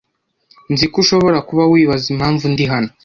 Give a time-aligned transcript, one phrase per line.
[0.71, 2.91] Nzi ko ushobora kuba wibaza impamvu ndi hano.